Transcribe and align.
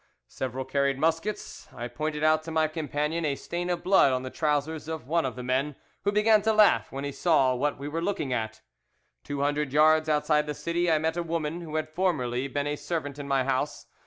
Several 0.27 0.65
carried 0.65 0.97
muskets. 0.97 1.67
I 1.71 1.87
pointed 1.87 2.23
out 2.23 2.41
to 2.45 2.51
my 2.51 2.67
companion 2.67 3.23
a 3.23 3.35
stain 3.35 3.69
of 3.69 3.83
blood 3.83 4.11
on 4.11 4.23
the 4.23 4.31
trousers 4.31 4.87
of 4.87 5.05
one 5.07 5.25
of 5.25 5.35
the 5.35 5.43
men, 5.43 5.75
who 6.05 6.11
began 6.11 6.41
to 6.41 6.53
laugh 6.53 6.91
when 6.91 7.03
he 7.03 7.11
saw 7.11 7.53
what 7.53 7.77
we 7.77 7.87
were 7.87 8.01
looking 8.01 8.33
at. 8.33 8.61
Two 9.23 9.41
hundred 9.41 9.71
yards 9.73 10.09
outside 10.09 10.47
the 10.47 10.55
city 10.55 10.89
I 10.89 10.97
met 10.97 11.17
a 11.17 11.21
woman 11.21 11.61
who 11.61 11.75
had 11.75 11.87
formerly 11.87 12.47
been 12.47 12.65
a 12.65 12.77
servant 12.77 13.19
in 13.19 13.27
my 13.27 13.43
house. 13.43 13.85